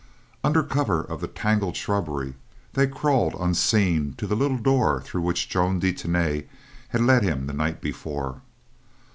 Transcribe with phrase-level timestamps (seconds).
[0.43, 2.33] Under cover of the tangled shrubbery,
[2.73, 6.45] they crawled unseen to the little door through which Joan de Tany
[6.87, 8.41] had led him the night before.